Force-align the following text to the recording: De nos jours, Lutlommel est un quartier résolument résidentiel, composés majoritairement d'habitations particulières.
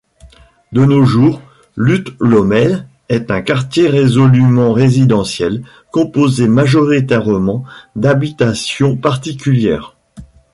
De 0.71 0.83
nos 0.83 1.05
jours, 1.05 1.43
Lutlommel 1.77 2.87
est 3.07 3.29
un 3.29 3.43
quartier 3.43 3.87
résolument 3.87 4.73
résidentiel, 4.73 5.61
composés 5.91 6.47
majoritairement 6.47 7.65
d'habitations 7.95 8.97
particulières. 8.97 9.95